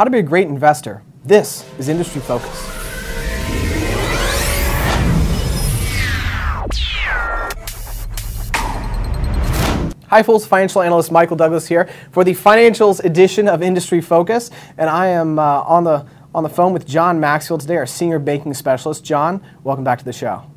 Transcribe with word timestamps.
How 0.00 0.04
to 0.04 0.10
be 0.10 0.20
a 0.20 0.22
great 0.22 0.48
investor. 0.48 1.02
This 1.26 1.62
is 1.78 1.90
Industry 1.90 2.22
Focus. 2.22 2.48
Hi, 10.06 10.22
fools! 10.22 10.46
Financial 10.46 10.80
analyst 10.80 11.12
Michael 11.12 11.36
Douglass 11.36 11.66
here 11.66 11.86
for 12.12 12.24
the 12.24 12.32
Financials 12.32 13.04
edition 13.04 13.46
of 13.46 13.62
Industry 13.62 14.00
Focus, 14.00 14.50
and 14.78 14.88
I 14.88 15.08
am 15.08 15.38
uh, 15.38 15.42
on 15.42 15.84
the 15.84 16.06
on 16.34 16.44
the 16.44 16.48
phone 16.48 16.72
with 16.72 16.86
John 16.86 17.20
Maxwell 17.20 17.58
today, 17.58 17.76
our 17.76 17.84
senior 17.84 18.18
banking 18.18 18.54
specialist. 18.54 19.04
John, 19.04 19.42
welcome 19.64 19.84
back 19.84 19.98
to 19.98 20.04
the 20.06 20.14
show. 20.14 20.50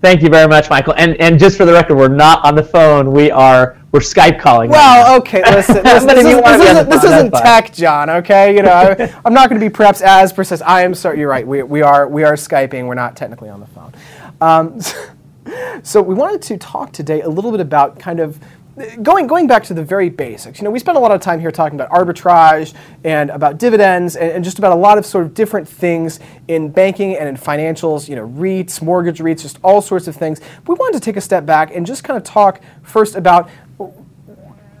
Thank 0.00 0.22
you 0.22 0.30
very 0.30 0.48
much, 0.48 0.70
Michael. 0.70 0.94
And 0.96 1.14
and 1.20 1.38
just 1.38 1.58
for 1.58 1.66
the 1.66 1.72
record, 1.72 1.96
we're 1.96 2.08
not 2.08 2.42
on 2.44 2.54
the 2.54 2.62
phone. 2.62 3.12
We 3.12 3.30
are 3.30 3.76
we're 3.92 4.00
Skype 4.00 4.40
calling. 4.40 4.70
Well, 4.70 5.18
okay, 5.18 5.42
listen, 5.42 5.82
listen 5.82 6.06
this, 6.06 6.24
is, 6.24 6.42
this, 6.42 6.70
isn't, 6.70 6.90
this 6.90 7.04
isn't 7.04 7.32
tech, 7.32 7.72
John. 7.72 8.08
Okay, 8.08 8.54
you 8.54 8.62
know, 8.62 8.70
I, 8.98 9.12
am 9.24 9.34
not 9.34 9.50
going 9.50 9.60
to 9.60 9.66
be 9.66 9.68
perhaps 9.68 10.00
as 10.00 10.32
precise. 10.32 10.62
I 10.62 10.82
am 10.82 10.94
sorry. 10.94 11.18
You're 11.18 11.28
right. 11.28 11.46
We, 11.46 11.62
we 11.64 11.82
are 11.82 12.08
we 12.08 12.24
are 12.24 12.34
skyping. 12.34 12.86
We're 12.86 12.94
not 12.94 13.14
technically 13.16 13.50
on 13.50 13.60
the 13.60 13.66
phone. 13.66 13.92
Um, 14.40 14.80
so, 14.80 15.10
so 15.82 16.02
we 16.02 16.14
wanted 16.14 16.40
to 16.42 16.56
talk 16.56 16.92
today 16.92 17.20
a 17.20 17.28
little 17.28 17.50
bit 17.50 17.60
about 17.60 17.98
kind 17.98 18.20
of 18.20 18.38
going 19.02 19.26
going 19.26 19.46
back 19.46 19.64
to 19.64 19.74
the 19.74 19.84
very 19.84 20.08
basics, 20.08 20.58
you 20.58 20.64
know, 20.64 20.70
we 20.70 20.78
spent 20.78 20.96
a 20.96 21.00
lot 21.00 21.10
of 21.10 21.20
time 21.20 21.40
here 21.40 21.50
talking 21.50 21.78
about 21.78 21.90
arbitrage 21.90 22.74
and 23.04 23.30
about 23.30 23.58
dividends 23.58 24.16
and, 24.16 24.30
and, 24.32 24.44
just 24.44 24.58
about 24.58 24.72
a 24.72 24.76
lot 24.76 24.98
of 24.98 25.06
sort 25.06 25.24
of 25.24 25.34
different 25.34 25.68
things 25.68 26.20
in 26.48 26.70
banking 26.70 27.16
and 27.16 27.28
in 27.28 27.36
financials, 27.36 28.08
you 28.08 28.16
know, 28.16 28.26
REITs, 28.28 28.82
mortgage 28.82 29.18
REITs, 29.18 29.42
just 29.42 29.58
all 29.62 29.80
sorts 29.80 30.08
of 30.08 30.16
things. 30.16 30.40
we 30.66 30.74
wanted 30.74 30.98
to 30.98 31.04
take 31.04 31.16
a 31.16 31.20
step 31.20 31.44
back 31.44 31.74
and 31.74 31.86
just 31.86 32.04
kind 32.04 32.16
of 32.16 32.24
talk 32.24 32.60
first 32.82 33.16
about 33.16 33.50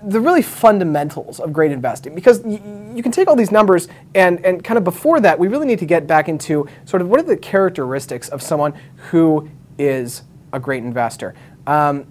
the 0.02 0.20
really 0.20 0.42
fundamentals 0.42 1.40
of 1.40 1.52
great 1.52 1.72
investing 1.72 2.14
because 2.14 2.42
you 2.44 3.02
can 3.02 3.12
take 3.12 3.28
all 3.28 3.36
these 3.36 3.52
numbers 3.52 3.86
and, 4.14 4.42
and 4.46 4.64
kind 4.64 4.78
of 4.78 4.84
before 4.84 5.20
that 5.20 5.38
we 5.38 5.46
really 5.46 5.66
need 5.66 5.78
to 5.78 5.84
get 5.84 6.06
back 6.06 6.28
into 6.28 6.66
sort 6.86 7.02
of 7.02 7.08
what 7.08 7.20
are 7.20 7.24
the 7.24 7.36
characteristics 7.36 8.30
of 8.30 8.40
someone 8.40 8.72
who 9.10 9.48
is 9.78 10.22
a 10.54 10.58
great 10.60 10.82
investor 10.82 11.34
um, 11.66 12.06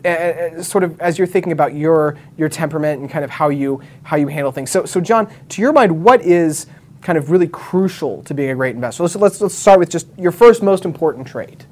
sort 0.62 0.84
of 0.84 1.00
as 1.02 1.18
you're 1.18 1.28
thinking 1.28 1.52
about 1.52 1.74
your 1.74 2.18
your 2.38 2.50
temperament 2.50 3.02
and 3.02 3.10
kind 3.10 3.26
of 3.26 3.32
how 3.32 3.50
you 3.50 3.82
how 4.04 4.18
you 4.18 4.28
handle 4.28 4.52
things. 4.52 4.70
So, 4.70 4.86
so 4.86 5.02
John, 5.02 5.32
to 5.50 5.62
your 5.62 5.74
mind, 5.74 6.04
what 6.04 6.22
is 6.22 6.68
kind 7.02 7.18
of 7.18 7.32
really 7.32 7.48
crucial 7.48 8.24
to 8.24 8.34
being 8.34 8.52
a 8.52 8.56
great 8.56 8.76
investor? 8.76 9.04
Let's 9.04 9.16
let's, 9.16 9.42
let's 9.42 9.56
start 9.56 9.80
with 9.80 9.90
just 9.90 10.08
your 10.18 10.32
first 10.32 10.62
most 10.62 10.86
important 10.86 11.28
trait. 11.28 11.66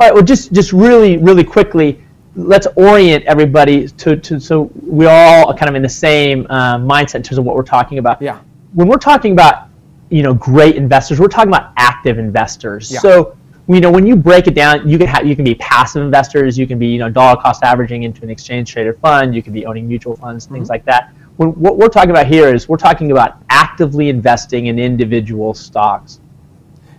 All 0.00 0.06
right. 0.06 0.14
Well, 0.14 0.22
just 0.22 0.52
just 0.52 0.72
really 0.72 1.16
really 1.16 1.44
quickly, 1.44 2.02
let's 2.36 2.66
orient 2.76 3.24
everybody 3.24 3.88
to, 3.88 4.16
to 4.16 4.40
so 4.40 4.70
we're 4.82 5.10
all 5.10 5.52
kind 5.54 5.68
of 5.68 5.74
in 5.74 5.82
the 5.82 5.88
same 5.88 6.46
uh, 6.48 6.78
mindset 6.78 7.16
in 7.16 7.22
terms 7.22 7.38
of 7.38 7.44
what 7.44 7.56
we're 7.56 7.62
talking 7.62 7.98
about. 7.98 8.22
Yeah. 8.22 8.40
When 8.74 8.86
we're 8.86 8.96
talking 8.96 9.32
about 9.32 9.68
you 10.10 10.22
know 10.22 10.34
great 10.34 10.76
investors, 10.76 11.18
we're 11.18 11.28
talking 11.28 11.50
about 11.50 11.72
active 11.76 12.18
investors. 12.18 12.92
Yeah. 12.92 13.00
So 13.00 13.36
you 13.68 13.80
know, 13.80 13.90
when 13.90 14.06
you 14.06 14.16
break 14.16 14.46
it 14.46 14.54
down, 14.54 14.88
you 14.88 14.96
can 14.96 15.06
have 15.06 15.26
you 15.26 15.36
can 15.36 15.44
be 15.44 15.54
passive 15.56 16.02
investors, 16.02 16.56
you 16.56 16.66
can 16.66 16.78
be 16.78 16.86
you 16.86 16.98
know 16.98 17.10
dollar 17.10 17.40
cost 17.40 17.62
averaging 17.62 18.02
into 18.04 18.22
an 18.22 18.30
exchange 18.30 18.72
traded 18.72 18.98
fund, 19.00 19.34
you 19.34 19.42
can 19.42 19.52
be 19.52 19.66
owning 19.66 19.86
mutual 19.86 20.16
funds, 20.16 20.46
things 20.46 20.64
mm-hmm. 20.64 20.72
like 20.72 20.84
that. 20.86 21.12
When, 21.36 21.50
what 21.50 21.76
we're 21.76 21.88
talking 21.88 22.10
about 22.10 22.26
here 22.26 22.52
is 22.52 22.68
we're 22.68 22.78
talking 22.78 23.12
about 23.12 23.42
actively 23.50 24.08
investing 24.08 24.66
in 24.66 24.78
individual 24.78 25.52
stocks. 25.52 26.20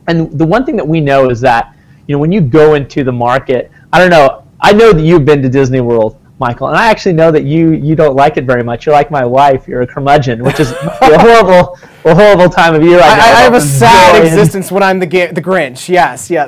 And 0.07 0.31
the 0.37 0.45
one 0.45 0.63
thing 0.63 0.75
that 0.75 0.87
we 0.87 1.01
know 1.01 1.29
is 1.31 1.41
that 1.41 1.75
you 2.07 2.15
know 2.15 2.19
when 2.19 2.31
you 2.31 2.39
go 2.39 2.75
into 2.75 3.03
the 3.03 3.11
market, 3.11 3.71
I 3.91 3.97
don't 3.97 4.11
know, 4.11 4.45
I 4.61 4.71
know 4.71 4.93
that 4.93 5.01
you've 5.01 5.25
been 5.25 5.41
to 5.41 5.49
Disney 5.49 5.81
World. 5.81 6.17
Michael, 6.39 6.69
and 6.69 6.77
I 6.77 6.89
actually 6.89 7.13
know 7.13 7.31
that 7.31 7.43
you 7.43 7.71
you 7.71 7.95
don't 7.95 8.15
like 8.15 8.37
it 8.37 8.45
very 8.45 8.63
much. 8.63 8.85
You're 8.85 8.95
like 8.95 9.11
my 9.11 9.25
wife. 9.25 9.67
You're 9.67 9.81
a 9.81 9.87
curmudgeon, 9.87 10.41
which 10.41 10.61
is 10.61 10.71
a 11.01 11.19
horrible, 11.19 11.77
a 12.05 12.15
horrible 12.15 12.49
time 12.49 12.75
of 12.75 12.81
year. 12.81 13.01
I, 13.01 13.09
I, 13.09 13.11
I 13.11 13.41
have 13.41 13.53
a 13.53 13.61
sad 13.61 14.25
existence 14.25 14.71
when 14.71 14.81
I'm 14.81 14.99
the 14.99 15.05
the 15.07 15.41
Grinch. 15.41 15.89
Yes, 15.89 16.29
yeah. 16.31 16.45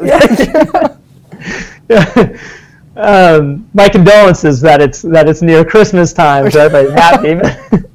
um, 2.95 3.67
my 3.73 3.89
condolences 3.89 4.61
that 4.61 4.81
it's 4.81 5.01
that 5.01 5.27
it's 5.27 5.41
near 5.41 5.65
Christmas 5.65 6.13
time, 6.13 6.49
so 6.49 6.61
everybody's 6.61 6.93
happy. 6.93 7.85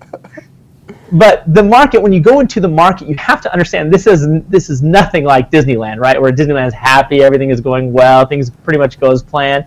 but 1.13 1.45
the 1.55 1.63
market, 1.63 2.03
when 2.03 2.13
you 2.13 2.21
go 2.21 2.41
into 2.41 2.61
the 2.61 2.69
market, 2.69 3.09
you 3.09 3.17
have 3.17 3.41
to 3.41 3.51
understand 3.51 3.91
this 3.91 4.07
is 4.07 4.27
this 4.49 4.69
is 4.69 4.83
nothing 4.83 5.25
like 5.25 5.51
Disneyland, 5.51 5.99
right? 5.99 6.21
Where 6.21 6.31
Disneyland 6.31 6.67
is 6.67 6.75
happy, 6.75 7.23
everything 7.23 7.49
is 7.49 7.63
going 7.63 7.91
well, 7.91 8.27
things 8.27 8.51
pretty 8.51 8.79
much 8.79 9.01
go 9.01 9.13
as 9.13 9.23
planned 9.23 9.65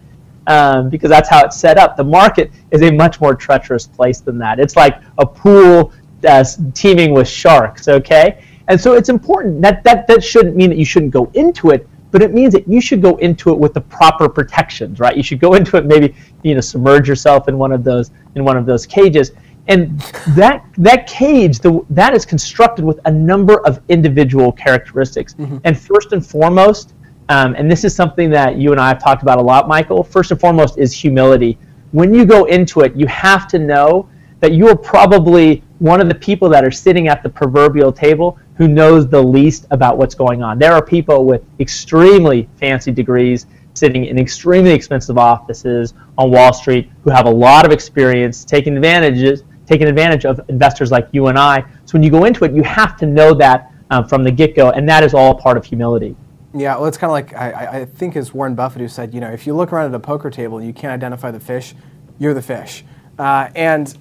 um, 0.49 0.89
because 0.89 1.09
that's 1.09 1.29
how 1.29 1.45
it's 1.45 1.55
set 1.55 1.77
up. 1.77 1.95
The 1.95 2.03
market 2.03 2.51
is 2.71 2.81
a 2.81 2.91
much 2.91 3.21
more 3.21 3.35
treacherous 3.35 3.85
place 3.85 4.19
than 4.19 4.37
that. 4.39 4.59
It's 4.59 4.75
like 4.75 5.01
a 5.19 5.25
pool 5.25 5.93
uh, 6.27 6.43
teeming 6.73 7.13
with 7.13 7.29
sharks, 7.29 7.87
okay? 7.87 8.43
And 8.67 8.81
so 8.81 8.93
it's 8.93 9.09
important 9.09 9.61
that, 9.61 9.83
that 9.83 10.07
that 10.07 10.23
shouldn't 10.23 10.55
mean 10.55 10.69
that 10.71 10.77
you 10.77 10.85
shouldn't 10.85 11.11
go 11.11 11.31
into 11.35 11.69
it, 11.69 11.87
but 12.11 12.23
it 12.23 12.33
means 12.33 12.53
that 12.53 12.67
you 12.67 12.81
should 12.81 13.01
go 13.01 13.15
into 13.17 13.51
it 13.51 13.59
with 13.59 13.75
the 13.75 13.81
proper 13.81 14.27
protections, 14.27 14.99
right? 14.99 15.15
You 15.15 15.23
should 15.23 15.39
go 15.39 15.53
into 15.59 15.77
it 15.77 15.85
maybe 15.85 16.15
you 16.43 16.55
know 16.55 16.61
submerge 16.61 17.07
yourself 17.07 17.47
in 17.47 17.57
one 17.57 17.71
of 17.71 17.83
those 17.83 18.11
in 18.35 18.43
one 18.43 18.57
of 18.57 18.65
those 18.65 18.85
cages. 18.85 19.31
And 19.67 19.99
that 20.29 20.65
that 20.79 21.05
cage, 21.05 21.59
the, 21.59 21.85
that 21.91 22.15
is 22.15 22.25
constructed 22.25 22.83
with 22.83 22.99
a 23.05 23.11
number 23.11 23.63
of 23.67 23.81
individual 23.87 24.51
characteristics. 24.51 25.35
Mm-hmm. 25.35 25.57
And 25.63 25.79
first 25.79 26.11
and 26.11 26.25
foremost, 26.25 26.95
um, 27.29 27.55
and 27.55 27.71
this 27.71 27.83
is 27.83 27.95
something 27.95 28.29
that 28.31 28.57
you 28.57 28.71
and 28.71 28.79
I 28.79 28.89
have 28.89 29.01
talked 29.01 29.21
about 29.21 29.39
a 29.39 29.41
lot, 29.41 29.67
Michael. 29.67 30.03
First 30.03 30.31
and 30.31 30.39
foremost 30.39 30.77
is 30.77 30.91
humility. 30.93 31.57
When 31.91 32.13
you 32.13 32.25
go 32.25 32.45
into 32.45 32.81
it, 32.81 32.95
you 32.95 33.07
have 33.07 33.47
to 33.49 33.59
know 33.59 34.09
that 34.39 34.53
you 34.53 34.67
are 34.67 34.75
probably 34.75 35.63
one 35.79 36.01
of 36.01 36.09
the 36.09 36.15
people 36.15 36.49
that 36.49 36.63
are 36.63 36.71
sitting 36.71 37.07
at 37.07 37.23
the 37.23 37.29
proverbial 37.29 37.91
table 37.91 38.37
who 38.55 38.67
knows 38.67 39.07
the 39.07 39.21
least 39.21 39.65
about 39.71 39.97
what's 39.97 40.15
going 40.15 40.43
on. 40.43 40.59
There 40.59 40.73
are 40.73 40.83
people 40.83 41.25
with 41.25 41.43
extremely 41.59 42.49
fancy 42.57 42.91
degrees 42.91 43.45
sitting 43.73 44.05
in 44.05 44.19
extremely 44.19 44.71
expensive 44.71 45.17
offices 45.17 45.93
on 46.17 46.31
Wall 46.31 46.51
Street 46.51 46.91
who 47.03 47.11
have 47.11 47.25
a 47.25 47.31
lot 47.31 47.65
of 47.65 47.71
experience 47.71 48.43
taking 48.43 48.75
advantages 48.75 49.43
taking 49.69 49.87
advantage 49.87 50.25
of 50.25 50.41
investors 50.49 50.91
like 50.91 51.07
you 51.11 51.27
and 51.27 51.37
I. 51.37 51.61
So 51.85 51.93
when 51.93 52.01
you 52.01 52.09
go 52.09 52.25
into 52.25 52.43
it, 52.43 52.53
you 52.53 52.63
have 52.63 52.97
to 52.97 53.05
know 53.05 53.35
that 53.35 53.71
um, 53.91 54.07
from 54.07 54.23
the 54.23 54.31
get-go, 54.31 54.71
and 54.71 54.89
that 54.89 55.03
is 55.03 55.13
all 55.13 55.35
part 55.35 55.57
of 55.57 55.63
humility. 55.63 56.15
Yeah, 56.53 56.77
well, 56.77 56.87
it's 56.87 56.97
kind 56.97 57.09
of 57.09 57.13
like 57.13 57.33
I, 57.35 57.81
I 57.81 57.85
think 57.85 58.15
it's 58.15 58.33
Warren 58.33 58.55
Buffett 58.55 58.81
who 58.81 58.87
said, 58.87 59.13
you 59.13 59.19
know, 59.19 59.29
if 59.29 59.45
you 59.45 59.53
look 59.53 59.71
around 59.71 59.93
at 59.93 59.95
a 59.95 59.99
poker 59.99 60.31
table 60.31 60.57
and 60.57 60.65
you 60.65 60.73
can't 60.73 60.91
identify 60.91 61.29
the 61.29 61.39
fish, 61.39 61.75
you're 62.17 62.33
the 62.33 62.41
fish. 62.41 62.83
Uh, 63.19 63.49
and 63.55 63.95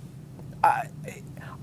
I, 0.64 0.88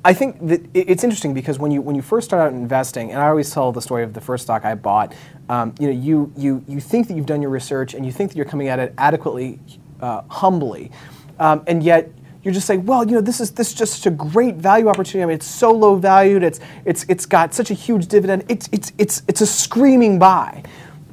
I 0.03 0.13
think 0.13 0.45
that 0.47 0.61
it's 0.75 1.03
interesting 1.03 1.33
because 1.33 1.57
when 1.57 1.71
you 1.71 1.81
when 1.81 1.95
you 1.95 2.03
first 2.03 2.25
start 2.25 2.43
out 2.45 2.53
investing, 2.53 3.11
and 3.11 3.19
I 3.19 3.29
always 3.29 3.49
tell 3.49 3.71
the 3.71 3.81
story 3.81 4.03
of 4.03 4.13
the 4.13 4.21
first 4.21 4.43
stock 4.43 4.63
I 4.63 4.75
bought. 4.75 5.15
Um, 5.49 5.73
you 5.79 5.87
know, 5.87 5.93
you 5.93 6.31
you 6.37 6.63
you 6.67 6.79
think 6.79 7.07
that 7.07 7.15
you've 7.15 7.25
done 7.25 7.41
your 7.41 7.51
research 7.51 7.95
and 7.95 8.05
you 8.05 8.11
think 8.11 8.31
that 8.31 8.37
you're 8.37 8.45
coming 8.45 8.67
at 8.67 8.77
it 8.77 8.93
adequately, 8.99 9.59
uh, 10.01 10.21
humbly, 10.29 10.91
um, 11.39 11.63
and 11.65 11.81
yet 11.81 12.11
you're 12.45 12.53
just 12.53 12.67
saying, 12.67 12.85
well, 12.85 13.03
you 13.03 13.15
know, 13.15 13.21
this 13.21 13.41
is 13.41 13.51
this 13.51 13.69
is 13.69 13.73
just 13.73 13.93
such 13.95 14.05
a 14.05 14.15
great 14.15 14.55
value 14.55 14.87
opportunity. 14.87 15.23
I 15.23 15.25
mean, 15.25 15.35
it's 15.35 15.47
so 15.47 15.71
low 15.71 15.95
valued. 15.95 16.43
It's 16.43 16.59
it's 16.85 17.03
it's 17.09 17.25
got 17.25 17.55
such 17.55 17.71
a 17.71 17.73
huge 17.73 18.05
dividend. 18.05 18.45
It's 18.47 18.69
it's 18.71 18.93
it's 18.99 19.23
it's 19.27 19.41
a 19.41 19.47
screaming 19.47 20.19
buy. 20.19 20.63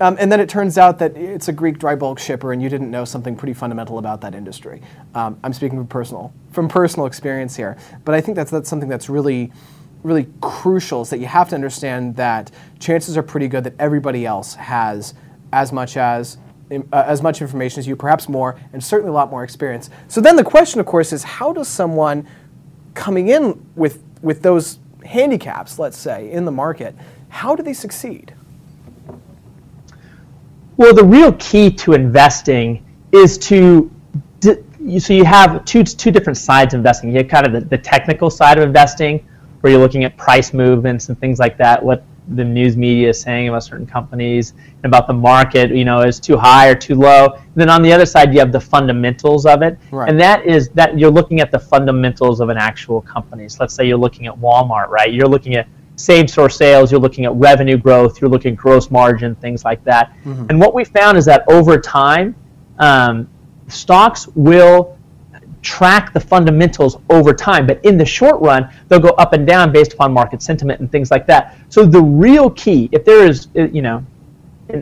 Um, 0.02 0.16
and 0.20 0.30
then 0.30 0.40
it 0.40 0.48
turns 0.48 0.76
out 0.76 0.98
that 0.98 1.16
it's 1.16 1.48
a 1.48 1.52
Greek 1.52 1.78
dry 1.78 1.94
bulk 1.94 2.18
shipper, 2.18 2.52
and 2.52 2.62
you 2.62 2.68
didn't 2.68 2.90
know 2.90 3.06
something 3.06 3.34
pretty 3.34 3.54
fundamental 3.54 3.96
about 3.96 4.20
that 4.20 4.34
industry. 4.34 4.82
Um, 5.14 5.38
I'm 5.42 5.54
speaking 5.54 5.78
from 5.78 5.86
personal 5.86 6.34
from 6.50 6.68
personal 6.68 7.06
experience 7.06 7.56
here, 7.56 7.78
but 8.04 8.14
I 8.14 8.20
think 8.20 8.36
that's 8.36 8.50
that's 8.50 8.68
something 8.68 8.90
that's 8.90 9.08
really 9.08 9.50
really 10.02 10.26
crucial 10.42 11.00
is 11.00 11.10
that 11.10 11.18
you 11.20 11.26
have 11.26 11.48
to 11.48 11.54
understand 11.54 12.16
that 12.16 12.50
chances 12.78 13.16
are 13.16 13.22
pretty 13.22 13.48
good 13.48 13.64
that 13.64 13.74
everybody 13.78 14.26
else 14.26 14.54
has 14.56 15.14
as 15.52 15.72
much 15.72 15.96
as 15.96 16.36
uh, 16.92 17.04
as 17.06 17.22
much 17.22 17.40
information 17.40 17.78
as 17.78 17.86
you, 17.86 17.96
perhaps 17.96 18.28
more, 18.28 18.58
and 18.72 18.82
certainly 18.82 19.10
a 19.10 19.12
lot 19.12 19.30
more 19.30 19.44
experience. 19.44 19.90
So 20.08 20.20
then 20.20 20.36
the 20.36 20.44
question, 20.44 20.80
of 20.80 20.86
course, 20.86 21.12
is 21.12 21.22
how 21.22 21.52
does 21.52 21.68
someone 21.68 22.26
coming 22.94 23.28
in 23.28 23.64
with, 23.76 24.02
with 24.22 24.42
those 24.42 24.78
handicaps, 25.04 25.78
let's 25.78 25.98
say, 25.98 26.30
in 26.30 26.44
the 26.44 26.52
market, 26.52 26.94
how 27.28 27.56
do 27.56 27.62
they 27.62 27.72
succeed? 27.72 28.34
Well, 30.76 30.94
the 30.94 31.04
real 31.04 31.32
key 31.34 31.70
to 31.70 31.92
investing 31.92 32.84
is 33.12 33.38
to 33.38 33.90
so 34.98 35.12
you 35.12 35.24
have 35.24 35.64
two 35.64 35.84
two 35.84 36.10
different 36.10 36.36
sides 36.36 36.74
of 36.74 36.78
investing. 36.78 37.10
You 37.10 37.18
have 37.18 37.28
kind 37.28 37.46
of 37.46 37.52
the, 37.52 37.60
the 37.60 37.78
technical 37.78 38.30
side 38.30 38.58
of 38.58 38.64
investing, 38.64 39.24
where 39.60 39.72
you're 39.72 39.80
looking 39.80 40.04
at 40.04 40.16
price 40.16 40.52
movements 40.52 41.08
and 41.08 41.18
things 41.20 41.38
like 41.38 41.56
that. 41.58 41.82
What 41.82 42.04
the 42.28 42.44
news 42.44 42.76
media 42.76 43.08
is 43.08 43.20
saying 43.20 43.48
about 43.48 43.64
certain 43.64 43.86
companies 43.86 44.52
and 44.52 44.84
about 44.84 45.06
the 45.06 45.12
market, 45.12 45.70
you 45.70 45.84
know, 45.84 46.02
is 46.02 46.20
too 46.20 46.36
high 46.36 46.68
or 46.68 46.74
too 46.74 46.94
low. 46.94 47.34
And 47.34 47.54
then 47.54 47.68
on 47.68 47.82
the 47.82 47.92
other 47.92 48.06
side, 48.06 48.32
you 48.32 48.38
have 48.38 48.52
the 48.52 48.60
fundamentals 48.60 49.44
of 49.44 49.62
it, 49.62 49.78
right. 49.90 50.08
and 50.08 50.18
that 50.20 50.46
is 50.46 50.68
that 50.70 50.98
you're 50.98 51.10
looking 51.10 51.40
at 51.40 51.50
the 51.50 51.58
fundamentals 51.58 52.40
of 52.40 52.48
an 52.48 52.56
actual 52.56 53.00
company. 53.00 53.48
So 53.48 53.58
let's 53.60 53.74
say 53.74 53.86
you're 53.86 53.98
looking 53.98 54.26
at 54.26 54.34
Walmart, 54.34 54.88
right? 54.88 55.12
You're 55.12 55.28
looking 55.28 55.56
at 55.56 55.66
same 55.96 56.26
store 56.26 56.50
sales, 56.50 56.90
you're 56.90 57.00
looking 57.00 57.24
at 57.24 57.34
revenue 57.34 57.76
growth, 57.76 58.20
you're 58.20 58.30
looking 58.30 58.52
at 58.52 58.58
gross 58.58 58.90
margin, 58.90 59.34
things 59.36 59.64
like 59.64 59.82
that. 59.84 60.12
Mm-hmm. 60.24 60.46
And 60.48 60.60
what 60.60 60.74
we 60.74 60.84
found 60.84 61.18
is 61.18 61.24
that 61.26 61.44
over 61.48 61.78
time, 61.78 62.34
um, 62.78 63.28
stocks 63.68 64.28
will 64.28 64.98
track 65.62 66.12
the 66.12 66.20
fundamentals 66.20 66.98
over 67.08 67.32
time. 67.32 67.66
But 67.66 67.84
in 67.84 67.96
the 67.96 68.04
short 68.04 68.40
run, 68.40 68.68
they'll 68.88 69.00
go 69.00 69.10
up 69.10 69.32
and 69.32 69.46
down 69.46 69.72
based 69.72 69.94
upon 69.94 70.12
market 70.12 70.42
sentiment 70.42 70.80
and 70.80 70.90
things 70.90 71.10
like 71.10 71.26
that. 71.26 71.56
So 71.68 71.84
the 71.84 72.02
real 72.02 72.50
key, 72.50 72.88
if 72.92 73.04
there 73.04 73.24
is, 73.26 73.48
uh, 73.56 73.68
you 73.68 73.82
know, 73.82 74.04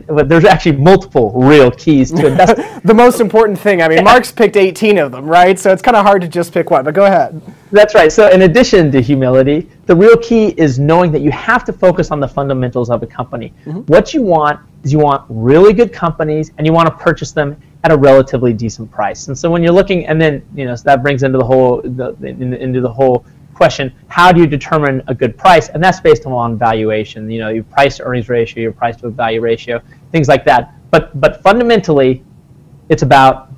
but 0.07 0.29
there's 0.29 0.45
actually 0.45 0.77
multiple 0.77 1.31
real 1.35 1.69
keys 1.71 2.11
to 2.11 2.27
invest. 2.31 2.83
the 2.85 2.93
most 2.93 3.19
important 3.19 3.59
thing. 3.59 3.81
I 3.81 3.87
mean, 3.89 4.03
Mark's 4.03 4.31
picked 4.31 4.55
18 4.55 4.97
of 4.97 5.11
them, 5.11 5.25
right? 5.25 5.57
So 5.59 5.71
it's 5.73 5.81
kind 5.81 5.97
of 5.97 6.05
hard 6.05 6.21
to 6.21 6.27
just 6.27 6.53
pick 6.53 6.69
one. 6.69 6.83
But 6.83 6.93
go 6.93 7.05
ahead. 7.05 7.41
That's 7.71 7.93
right. 7.93 8.11
So 8.11 8.29
in 8.29 8.43
addition 8.43 8.91
to 8.91 9.01
humility, 9.01 9.69
the 9.87 9.95
real 9.95 10.17
key 10.17 10.49
is 10.57 10.79
knowing 10.79 11.11
that 11.11 11.21
you 11.21 11.31
have 11.31 11.65
to 11.65 11.73
focus 11.73 12.11
on 12.11 12.19
the 12.19 12.27
fundamentals 12.27 12.89
of 12.89 13.03
a 13.03 13.07
company. 13.07 13.53
Mm-hmm. 13.65 13.79
What 13.81 14.13
you 14.13 14.21
want 14.21 14.59
is 14.83 14.93
you 14.93 14.99
want 14.99 15.25
really 15.29 15.73
good 15.73 15.91
companies, 15.91 16.51
and 16.57 16.65
you 16.65 16.73
want 16.73 16.87
to 16.87 16.95
purchase 16.95 17.31
them 17.31 17.61
at 17.83 17.91
a 17.91 17.97
relatively 17.97 18.53
decent 18.53 18.91
price. 18.91 19.27
And 19.27 19.37
so 19.37 19.49
when 19.49 19.63
you're 19.63 19.73
looking, 19.73 20.05
and 20.05 20.21
then 20.21 20.43
you 20.55 20.65
know 20.65 20.75
so 20.75 20.83
that 20.83 21.01
brings 21.01 21.23
into 21.23 21.37
the 21.37 21.45
whole 21.45 21.81
the, 21.81 22.15
into 22.21 22.81
the 22.81 22.91
whole 22.91 23.25
question: 23.53 23.91
How 24.07 24.31
do 24.31 24.39
you 24.39 24.47
determine 24.47 25.01
a 25.07 25.15
good 25.15 25.37
price? 25.37 25.69
And 25.69 25.83
that's 25.83 25.99
based 25.99 26.25
on 26.25 26.57
valuation. 26.57 27.29
You 27.29 27.39
know, 27.39 27.49
your 27.49 27.63
price 27.63 27.97
to 27.97 28.03
earnings 28.03 28.29
ratio, 28.29 28.61
your 28.61 28.71
price 28.71 28.97
to 28.97 29.09
value 29.09 29.41
ratio, 29.41 29.81
things 30.11 30.27
like 30.27 30.45
that. 30.45 30.73
But 30.91 31.19
but 31.19 31.41
fundamentally, 31.41 32.23
it's 32.89 33.01
about 33.01 33.49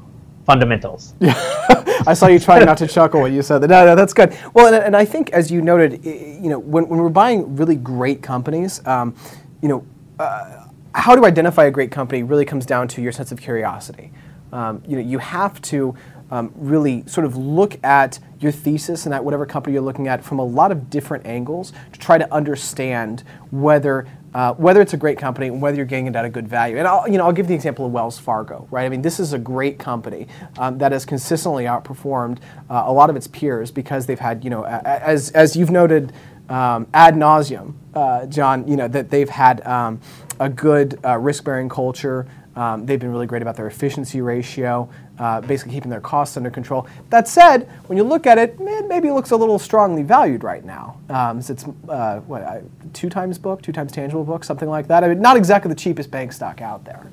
fundamentals. 0.45 1.13
Yeah. 1.19 1.33
I 2.05 2.13
saw 2.13 2.27
you 2.27 2.39
trying 2.39 2.65
not 2.65 2.77
to 2.79 2.87
chuckle 2.87 3.21
when 3.21 3.33
you 3.33 3.41
said 3.41 3.59
that. 3.59 3.69
No, 3.69 3.85
no, 3.85 3.95
that's 3.95 4.13
good. 4.13 4.37
Well, 4.53 4.73
and, 4.73 4.83
and 4.83 4.95
I 4.95 5.05
think 5.05 5.31
as 5.31 5.49
you 5.49 5.61
noted, 5.61 6.03
you 6.03 6.49
know, 6.49 6.59
when, 6.59 6.89
when 6.89 6.99
we're 6.99 7.07
buying 7.09 7.55
really 7.55 7.75
great 7.75 8.21
companies, 8.21 8.85
um, 8.87 9.15
you 9.61 9.69
know. 9.69 9.85
Uh, 10.19 10.62
how 10.95 11.15
to 11.15 11.25
identify 11.25 11.65
a 11.65 11.71
great 11.71 11.91
company 11.91 12.23
really 12.23 12.45
comes 12.45 12.65
down 12.65 12.87
to 12.89 13.01
your 13.01 13.11
sense 13.11 13.31
of 13.31 13.41
curiosity. 13.41 14.11
Um, 14.51 14.83
you 14.87 14.95
know, 14.95 15.01
you 15.01 15.17
have 15.17 15.61
to 15.63 15.95
um, 16.29 16.51
really 16.55 17.03
sort 17.07 17.25
of 17.25 17.35
look 17.35 17.83
at 17.83 18.19
your 18.39 18.51
thesis 18.51 19.05
and 19.05 19.13
at 19.13 19.23
whatever 19.23 19.45
company 19.45 19.73
you're 19.73 19.83
looking 19.83 20.07
at 20.07 20.23
from 20.23 20.39
a 20.39 20.43
lot 20.43 20.71
of 20.71 20.89
different 20.89 21.25
angles 21.25 21.73
to 21.91 21.99
try 21.99 22.17
to 22.17 22.31
understand 22.33 23.23
whether 23.51 24.07
uh, 24.33 24.51
whether 24.55 24.81
it's 24.81 24.93
a 24.93 24.97
great 24.97 25.17
company 25.17 25.47
and 25.47 25.61
whether 25.61 25.77
you're 25.77 25.85
getting 25.85 26.07
it 26.07 26.15
at 26.15 26.25
a 26.25 26.29
good 26.29 26.47
value. 26.47 26.77
And 26.77 26.87
I'll, 26.87 27.07
you 27.07 27.19
know, 27.19 27.25
I'll 27.25 27.31
give 27.31 27.47
the 27.47 27.53
example 27.53 27.85
of 27.85 27.91
Wells 27.91 28.17
Fargo, 28.17 28.67
right? 28.71 28.83
I 28.83 28.89
mean, 28.89 29.03
this 29.03 29.19
is 29.19 29.33
a 29.33 29.37
great 29.37 29.77
company 29.77 30.27
um, 30.57 30.79
that 30.79 30.91
has 30.91 31.05
consistently 31.05 31.65
outperformed 31.65 32.39
uh, 32.67 32.83
a 32.87 32.91
lot 32.91 33.11
of 33.11 33.15
its 33.15 33.27
peers 33.27 33.69
because 33.69 34.07
they've 34.07 34.19
had, 34.19 34.43
you 34.43 34.49
know, 34.49 34.65
as, 34.65 35.29
as 35.31 35.55
you've 35.55 35.69
noted 35.69 36.13
um, 36.49 36.87
ad 36.93 37.15
nauseum, 37.15 37.75
uh, 37.93 38.25
John, 38.25 38.67
you 38.67 38.75
know, 38.75 38.87
that 38.87 39.09
they've 39.09 39.29
had 39.29 39.65
um, 39.67 40.01
a 40.39 40.49
good 40.49 40.99
uh, 41.05 41.17
risk-bearing 41.17 41.69
culture. 41.69 42.27
Um, 42.55 42.85
they've 42.85 42.99
been 42.99 43.11
really 43.11 43.25
great 43.25 43.41
about 43.41 43.55
their 43.55 43.67
efficiency 43.67 44.21
ratio, 44.21 44.87
uh, 45.17 45.41
basically 45.41 45.73
keeping 45.73 45.89
their 45.89 46.01
costs 46.01 46.37
under 46.37 46.51
control. 46.51 46.87
That 47.09 47.27
said, 47.27 47.67
when 47.87 47.97
you 47.97 48.03
look 48.03 48.27
at 48.27 48.37
it, 48.37 48.57
it 48.59 48.87
maybe 48.87 49.09
looks 49.09 49.31
a 49.31 49.35
little 49.35 49.57
strongly 49.57 50.03
valued 50.03 50.43
right 50.43 50.63
now. 50.63 50.99
Um, 51.09 51.41
so 51.41 51.53
it's 51.53 51.65
uh, 51.89 52.19
what 52.21 52.63
two 52.93 53.09
times 53.09 53.39
book, 53.39 53.61
two 53.61 53.71
times 53.71 53.91
tangible 53.91 54.23
book, 54.23 54.43
something 54.43 54.69
like 54.69 54.87
that. 54.87 55.03
I 55.03 55.07
mean, 55.07 55.19
not 55.21 55.35
exactly 55.35 55.69
the 55.69 55.75
cheapest 55.75 56.11
bank 56.11 56.31
stock 56.31 56.61
out 56.61 56.85
there. 56.85 57.11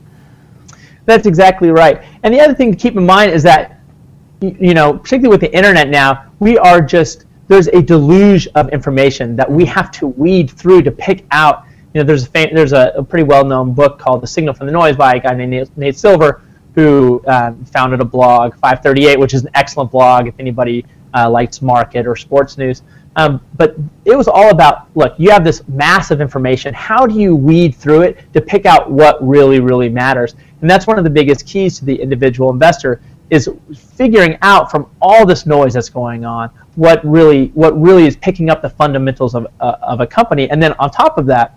That's 1.06 1.26
exactly 1.26 1.70
right. 1.70 2.02
And 2.22 2.34
the 2.34 2.40
other 2.40 2.54
thing 2.54 2.70
to 2.70 2.76
keep 2.76 2.96
in 2.96 3.06
mind 3.06 3.32
is 3.32 3.42
that, 3.44 3.80
you 4.42 4.74
know, 4.74 4.98
particularly 4.98 5.30
with 5.30 5.40
the 5.40 5.54
internet 5.56 5.88
now, 5.88 6.30
we 6.38 6.58
are 6.58 6.80
just 6.80 7.24
there's 7.48 7.66
a 7.68 7.82
deluge 7.82 8.46
of 8.54 8.68
information 8.68 9.34
that 9.34 9.50
we 9.50 9.64
have 9.64 9.90
to 9.90 10.06
weed 10.06 10.50
through 10.50 10.82
to 10.82 10.90
pick 10.92 11.24
out 11.32 11.64
you 11.92 12.00
know, 12.00 12.04
there's 12.04 12.26
a 12.26 12.28
there's 12.28 12.72
a, 12.72 12.92
a, 12.96 13.02
pretty 13.02 13.24
well-known 13.24 13.74
book 13.74 13.98
called 13.98 14.20
The 14.20 14.26
Signal 14.26 14.54
from 14.54 14.66
the 14.66 14.72
Noise 14.72 14.96
by 14.96 15.14
a 15.14 15.20
guy 15.20 15.34
named 15.34 15.76
Nate, 15.76 15.98
Silver, 15.98 16.42
who 16.74 17.22
um, 17.26 17.64
founded 17.64 18.00
a 18.00 18.04
blog, 18.04 18.52
538, 18.54 19.18
which 19.18 19.34
is 19.34 19.42
an 19.42 19.50
excellent 19.54 19.90
blog 19.90 20.28
if 20.28 20.34
anybody 20.38 20.84
uh, 21.14 21.28
likes 21.28 21.60
market 21.60 22.06
or 22.06 22.14
sports 22.14 22.56
news. 22.56 22.82
Um, 23.16 23.40
but 23.56 23.74
it 24.04 24.16
was 24.16 24.28
all 24.28 24.50
about 24.50 24.94
look, 24.96 25.14
you 25.18 25.30
have 25.30 25.42
this 25.42 25.66
massive 25.66 26.20
information. 26.20 26.72
How 26.74 27.06
do 27.06 27.18
you 27.18 27.34
weed 27.34 27.74
through 27.74 28.02
it 28.02 28.32
to 28.34 28.40
pick 28.40 28.66
out 28.66 28.90
what 28.90 29.26
really, 29.26 29.58
really 29.58 29.88
matters? 29.88 30.36
And 30.60 30.70
that's 30.70 30.86
one 30.86 30.96
of 30.96 31.04
the 31.04 31.10
biggest 31.10 31.44
keys 31.44 31.78
to 31.80 31.84
the 31.84 31.94
individual 32.00 32.50
investor 32.50 33.00
is 33.30 33.48
figuring 33.94 34.38
out 34.42 34.70
from 34.70 34.88
all 35.00 35.26
this 35.26 35.46
noise 35.46 35.74
that's 35.74 35.88
going 35.88 36.24
on 36.24 36.50
what 36.74 37.04
really 37.04 37.48
what 37.54 37.78
really 37.80 38.06
is 38.06 38.16
picking 38.16 38.48
up 38.48 38.62
the 38.62 38.70
fundamentals 38.70 39.34
of, 39.34 39.46
uh, 39.60 39.76
of 39.82 40.00
a 40.00 40.06
company. 40.06 40.48
And 40.50 40.62
then 40.62 40.72
on 40.78 40.90
top 40.90 41.18
of 41.18 41.26
that, 41.26 41.56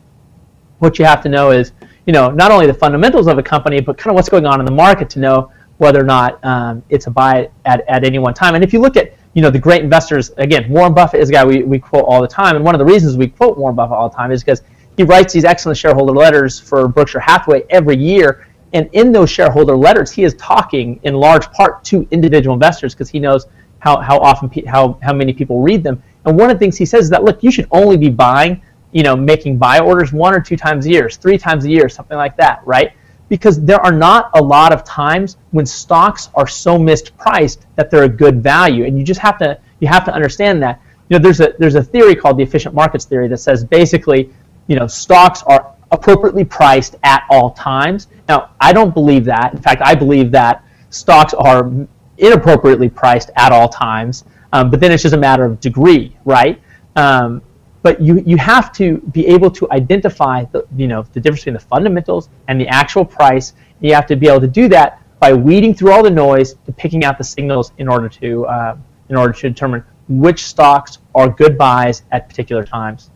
what 0.83 0.99
you 0.99 1.05
have 1.05 1.21
to 1.23 1.29
know 1.29 1.51
is, 1.51 1.71
you 2.05 2.13
know, 2.13 2.29
not 2.29 2.51
only 2.51 2.67
the 2.67 2.73
fundamentals 2.73 3.27
of 3.27 3.37
a 3.37 3.43
company, 3.43 3.79
but 3.79 3.97
kind 3.97 4.11
of 4.11 4.15
what's 4.15 4.29
going 4.29 4.45
on 4.45 4.59
in 4.59 4.65
the 4.65 4.71
market 4.71 5.09
to 5.11 5.19
know 5.19 5.51
whether 5.77 5.99
or 5.99 6.05
not 6.05 6.43
um, 6.45 6.83
it's 6.89 7.07
a 7.07 7.11
buy 7.11 7.49
at, 7.65 7.87
at 7.87 8.03
any 8.03 8.19
one 8.19 8.33
time. 8.33 8.53
And 8.55 8.63
if 8.63 8.73
you 8.73 8.79
look 8.79 8.97
at, 8.97 9.13
you 9.33 9.41
know, 9.41 9.49
the 9.49 9.57
great 9.57 9.81
investors, 9.81 10.31
again, 10.37 10.69
Warren 10.69 10.93
Buffett 10.93 11.21
is 11.21 11.29
a 11.29 11.31
guy 11.31 11.45
we, 11.45 11.63
we 11.63 11.79
quote 11.79 12.03
all 12.05 12.21
the 12.21 12.27
time. 12.27 12.55
And 12.55 12.63
one 12.63 12.75
of 12.75 12.79
the 12.79 12.85
reasons 12.85 13.17
we 13.17 13.27
quote 13.27 13.57
Warren 13.57 13.75
Buffett 13.75 13.95
all 13.95 14.09
the 14.09 14.15
time 14.15 14.31
is 14.31 14.43
because 14.43 14.61
he 14.97 15.03
writes 15.03 15.33
these 15.33 15.45
excellent 15.45 15.77
shareholder 15.77 16.13
letters 16.13 16.59
for 16.59 16.87
Berkshire 16.87 17.21
Hathaway 17.21 17.63
every 17.69 17.97
year. 17.97 18.45
And 18.73 18.89
in 18.91 19.11
those 19.11 19.29
shareholder 19.29 19.75
letters, 19.75 20.11
he 20.11 20.23
is 20.23 20.35
talking 20.35 20.99
in 21.03 21.13
large 21.13 21.49
part 21.51 21.83
to 21.85 22.07
individual 22.11 22.53
investors 22.53 22.93
because 22.93 23.09
he 23.09 23.19
knows 23.19 23.47
how, 23.79 23.99
how 24.01 24.17
often, 24.19 24.49
how, 24.67 24.99
how 25.01 25.13
many 25.13 25.33
people 25.33 25.61
read 25.61 25.83
them. 25.83 26.03
And 26.25 26.37
one 26.37 26.49
of 26.49 26.55
the 26.55 26.59
things 26.59 26.77
he 26.77 26.85
says 26.85 27.05
is 27.05 27.09
that, 27.09 27.23
look, 27.23 27.41
you 27.41 27.51
should 27.51 27.67
only 27.71 27.97
be 27.97 28.09
buying 28.09 28.61
you 28.93 29.03
know, 29.03 29.15
making 29.15 29.57
buy 29.57 29.79
orders 29.79 30.13
one 30.13 30.33
or 30.33 30.39
two 30.39 30.55
times 30.55 30.85
a 30.85 30.89
year, 30.89 31.09
three 31.09 31.37
times 31.37 31.65
a 31.65 31.69
year, 31.69 31.89
something 31.89 32.17
like 32.17 32.37
that, 32.37 32.61
right? 32.65 32.93
Because 33.27 33.61
there 33.61 33.81
are 33.81 33.91
not 33.91 34.29
a 34.35 34.41
lot 34.41 34.71
of 34.71 34.83
times 34.83 35.37
when 35.51 35.65
stocks 35.65 36.29
are 36.35 36.47
so 36.47 36.77
mispriced 36.77 37.65
that 37.75 37.89
they're 37.89 38.03
a 38.03 38.09
good 38.09 38.41
value, 38.41 38.85
and 38.85 38.97
you 38.97 39.03
just 39.03 39.19
have 39.19 39.37
to 39.39 39.59
you 39.79 39.87
have 39.87 40.05
to 40.05 40.13
understand 40.13 40.61
that. 40.63 40.81
You 41.09 41.17
know, 41.17 41.23
there's 41.23 41.41
a 41.41 41.53
there's 41.59 41.75
a 41.75 41.83
theory 41.83 42.15
called 42.15 42.37
the 42.37 42.43
efficient 42.43 42.75
markets 42.75 43.05
theory 43.05 43.27
that 43.29 43.37
says 43.37 43.65
basically, 43.65 44.29
you 44.67 44.75
know, 44.77 44.87
stocks 44.87 45.43
are 45.43 45.73
appropriately 45.91 46.43
priced 46.43 46.95
at 47.03 47.23
all 47.29 47.51
times. 47.51 48.07
Now, 48.27 48.51
I 48.59 48.73
don't 48.73 48.93
believe 48.93 49.25
that. 49.25 49.53
In 49.53 49.61
fact, 49.61 49.81
I 49.83 49.95
believe 49.95 50.31
that 50.31 50.63
stocks 50.89 51.33
are 51.33 51.71
inappropriately 52.17 52.89
priced 52.89 53.31
at 53.35 53.51
all 53.51 53.69
times. 53.69 54.25
Um, 54.53 54.69
but 54.69 54.79
then 54.79 54.91
it's 54.91 55.01
just 55.01 55.15
a 55.15 55.17
matter 55.17 55.43
of 55.45 55.59
degree, 55.59 56.15
right? 56.25 56.61
Um, 56.95 57.41
but 57.83 58.01
you, 58.01 58.23
you 58.25 58.37
have 58.37 58.71
to 58.73 58.97
be 59.11 59.27
able 59.27 59.51
to 59.51 59.69
identify 59.71 60.45
the, 60.45 60.65
you 60.75 60.87
know, 60.87 61.03
the 61.13 61.19
difference 61.19 61.41
between 61.41 61.53
the 61.53 61.59
fundamentals 61.59 62.29
and 62.47 62.59
the 62.59 62.67
actual 62.67 63.05
price. 63.05 63.53
You 63.81 63.93
have 63.93 64.07
to 64.07 64.15
be 64.15 64.27
able 64.27 64.41
to 64.41 64.47
do 64.47 64.67
that 64.69 65.01
by 65.19 65.33
weeding 65.33 65.75
through 65.75 65.91
all 65.91 66.01
the 66.01 66.09
noise 66.09 66.55
to 66.65 66.71
picking 66.71 67.03
out 67.03 67.17
the 67.17 67.23
signals 67.23 67.73
in 67.77 67.87
order 67.87 68.09
to, 68.09 68.45
uh, 68.47 68.77
in 69.09 69.15
order 69.17 69.33
to 69.33 69.49
determine 69.49 69.83
which 70.07 70.45
stocks 70.45 70.99
are 71.13 71.29
good 71.29 71.57
buys 71.57 72.03
at 72.11 72.27
particular 72.27 72.63
times. 72.63 73.11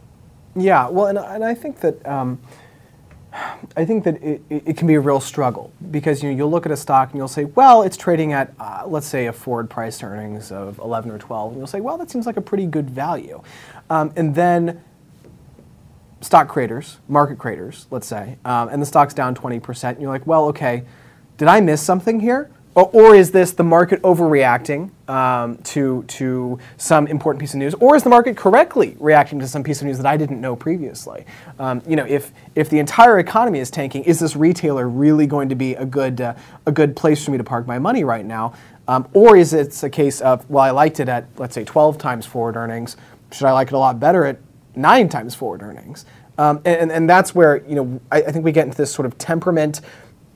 Yeah, 0.56 0.90
well, 0.90 1.08
and, 1.08 1.18
and 1.18 1.44
I 1.44 1.54
think 1.54 1.80
that 1.80 2.06
um, 2.06 2.40
I 3.76 3.86
think 3.86 4.04
that 4.06 4.22
it, 4.24 4.42
it, 4.50 4.78
can 4.78 4.88
be 4.88 4.96
a 4.96 5.00
real 5.00 5.20
struggle 5.20 5.72
because 5.92 6.24
you 6.24 6.30
know 6.30 6.36
you'll 6.36 6.50
look 6.50 6.66
at 6.66 6.72
a 6.72 6.78
stock 6.78 7.12
and 7.12 7.18
you'll 7.18 7.28
say, 7.28 7.46
well, 7.46 7.84
it's 7.84 7.98
trading 7.98 8.34
at 8.34 8.54
uh, 8.60 8.84
let's 8.88 9.06
say 9.06 9.28
a 9.28 9.34
forward 9.34 9.70
price 9.70 10.02
earnings 10.02 10.52
of 10.52 10.80
11 10.80 11.12
or 11.12 11.18
12, 11.18 11.52
and 11.52 11.60
you'll 11.60 11.68
say, 11.68 11.82
well, 11.82 11.98
that 11.98 12.10
seems 12.10 12.26
like 12.26 12.38
a 12.38 12.42
pretty 12.42 12.66
good 12.66 12.90
value, 12.90 13.42
um, 13.90 14.12
and 14.16 14.36
then 14.36 14.84
stock 16.22 16.48
creators, 16.48 16.98
market 17.08 17.38
creators, 17.38 17.88
let's 17.92 18.08
say, 18.08 18.38
um, 18.46 18.70
and 18.70 18.82
the 18.82 18.86
stock's 18.86 19.14
down 19.14 19.36
20%, 19.36 19.90
and 19.90 20.02
you're 20.02 20.10
like, 20.10 20.26
well, 20.28 20.46
okay, 20.46 20.84
did 21.38 21.48
I 21.48 21.62
miss 21.62 21.82
something 21.82 22.20
here? 22.20 22.50
Or, 22.78 22.90
or 22.94 23.16
is 23.16 23.32
this 23.32 23.54
the 23.54 23.64
market 23.64 24.00
overreacting 24.04 24.92
um, 25.10 25.58
to, 25.64 26.04
to 26.04 26.60
some 26.78 27.08
important 27.08 27.40
piece 27.40 27.54
of 27.54 27.60
news? 27.60 27.74
Or 27.76 27.96
is 27.96 28.04
the 28.04 28.10
market 28.10 28.38
correctly 28.38 28.96
reacting 29.00 29.40
to 29.40 29.48
some 29.48 29.64
piece 29.64 29.82
of 29.82 29.88
news 29.88 29.98
that 29.98 30.06
I 30.06 30.16
didn't 30.16 30.40
know 30.40 30.56
previously? 30.56 31.26
Um, 31.58 31.82
you 31.88 31.96
know, 31.96 32.06
if, 32.06 32.32
if 32.54 32.70
the 32.70 32.78
entire 32.78 33.18
economy 33.18 33.58
is 33.60 33.72
tanking, 33.72 34.04
is 34.04 34.20
this 34.20 34.36
retailer 34.36 34.88
really 34.88 35.26
going 35.26 35.50
to 35.50 35.56
be 35.56 35.74
a 35.74 35.86
good, 35.86 36.22
uh, 36.22 36.36
a 36.68 36.72
good 36.72 36.96
place 36.96 37.26
for 37.26 37.32
me 37.32 37.40
to 37.40 37.44
park 37.44 37.66
my 37.66 37.80
money 37.80 38.04
right 38.04 38.26
now? 38.26 38.54
Um, 38.88 39.08
or 39.14 39.36
is 39.36 39.54
it 39.54 39.82
a 39.82 39.90
case 39.90 40.22
of, 40.22 40.48
well, 40.48 40.64
I 40.64 40.70
liked 40.70 41.00
it 41.00 41.10
at, 41.10 41.26
let's 41.38 41.56
say, 41.56 41.64
12 41.64 41.98
times 41.98 42.28
forward 42.28 42.56
earnings. 42.56 42.96
Should 43.32 43.46
I 43.46 43.52
like 43.52 43.68
it 43.68 43.74
a 43.74 43.78
lot 43.78 44.00
better 44.00 44.26
at 44.26 44.40
nine 44.76 45.10
times 45.10 45.36
forward 45.36 45.62
earnings? 45.62 46.06
Um, 46.38 46.62
and, 46.66 46.92
and 46.92 47.10
that's 47.10 47.34
where, 47.34 47.66
you 47.68 47.76
know, 47.76 48.00
I, 48.12 48.22
I 48.22 48.32
think 48.32 48.46
we 48.46 48.52
get 48.52 48.66
into 48.66 48.78
this 48.78 48.94
sort 48.94 49.06
of 49.06 49.18
temperament 49.18 49.82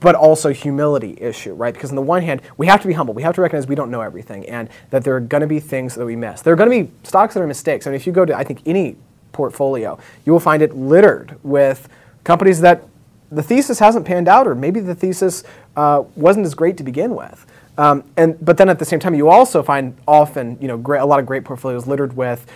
but 0.01 0.15
also 0.15 0.51
humility 0.51 1.15
issue, 1.21 1.53
right? 1.53 1.73
Because 1.73 1.91
on 1.91 1.95
the 1.95 2.01
one 2.01 2.23
hand, 2.23 2.41
we 2.57 2.65
have 2.65 2.81
to 2.81 2.87
be 2.87 2.93
humble. 2.93 3.13
We 3.13 3.21
have 3.21 3.35
to 3.35 3.41
recognize 3.41 3.67
we 3.67 3.75
don't 3.75 3.91
know 3.91 4.01
everything 4.01 4.49
and 4.49 4.67
that 4.89 5.03
there 5.03 5.15
are 5.15 5.19
going 5.19 5.41
to 5.41 5.47
be 5.47 5.59
things 5.59 5.93
that 5.93 6.05
we 6.05 6.15
miss. 6.15 6.41
There 6.41 6.51
are 6.51 6.55
going 6.57 6.71
to 6.71 6.83
be 6.83 6.91
stocks 7.03 7.35
that 7.35 7.41
are 7.41 7.47
mistakes. 7.47 7.85
I 7.85 7.91
mean, 7.91 7.97
if 7.97 8.07
you 8.07 8.11
go 8.11 8.25
to, 8.25 8.35
I 8.35 8.43
think, 8.43 8.61
any 8.65 8.97
portfolio, 9.31 9.99
you 10.25 10.33
will 10.33 10.39
find 10.39 10.63
it 10.63 10.75
littered 10.75 11.37
with 11.43 11.87
companies 12.23 12.61
that 12.61 12.83
the 13.31 13.43
thesis 13.43 13.77
hasn't 13.77 14.05
panned 14.05 14.27
out 14.27 14.47
or 14.47 14.55
maybe 14.55 14.79
the 14.79 14.95
thesis 14.95 15.43
uh, 15.75 16.03
wasn't 16.15 16.47
as 16.47 16.55
great 16.55 16.77
to 16.77 16.83
begin 16.83 17.15
with. 17.15 17.45
Um, 17.77 18.03
and, 18.17 18.43
but 18.43 18.57
then 18.57 18.69
at 18.69 18.79
the 18.79 18.85
same 18.85 18.99
time, 18.99 19.13
you 19.13 19.29
also 19.29 19.61
find 19.61 19.95
often, 20.07 20.57
you 20.59 20.67
know, 20.67 20.77
great, 20.77 20.99
a 20.99 21.05
lot 21.05 21.19
of 21.19 21.27
great 21.27 21.45
portfolios 21.45 21.85
littered 21.85 22.17
with 22.17 22.51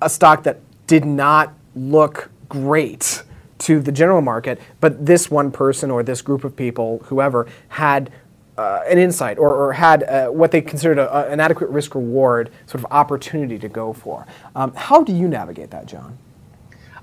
a 0.00 0.08
stock 0.08 0.42
that 0.44 0.60
did 0.86 1.04
not 1.04 1.54
look 1.74 2.30
great 2.48 3.22
to 3.58 3.80
the 3.80 3.92
general 3.92 4.20
market, 4.20 4.60
but 4.80 5.04
this 5.04 5.30
one 5.30 5.50
person 5.50 5.90
or 5.90 6.02
this 6.02 6.22
group 6.22 6.44
of 6.44 6.54
people, 6.56 7.00
whoever, 7.04 7.46
had 7.68 8.10
uh, 8.56 8.82
an 8.88 8.98
insight 8.98 9.38
or, 9.38 9.54
or 9.54 9.72
had 9.72 10.02
uh, 10.04 10.28
what 10.28 10.50
they 10.50 10.60
considered 10.60 10.98
a, 10.98 11.16
a, 11.16 11.30
an 11.30 11.40
adequate 11.40 11.70
risk 11.70 11.94
reward 11.94 12.50
sort 12.66 12.82
of 12.82 12.90
opportunity 12.90 13.58
to 13.58 13.68
go 13.68 13.92
for. 13.92 14.26
Um, 14.56 14.72
how 14.74 15.02
do 15.02 15.12
you 15.12 15.28
navigate 15.28 15.70
that, 15.70 15.86
John? 15.86 16.18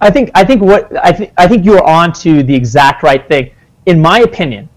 I 0.01 0.11
think 0.11 0.31
I 0.35 0.43
think 0.43 0.61
what 0.61 0.91
I 1.03 1.13
think 1.13 1.31
I 1.37 1.47
think 1.47 1.63
you 1.63 1.75
are 1.75 1.83
on 1.83 2.11
to 2.13 2.43
the 2.43 2.53
exact 2.53 3.01
right 3.03 3.25
thing. 3.27 3.51
In 3.85 4.01
my 4.01 4.19
opinion, 4.19 4.67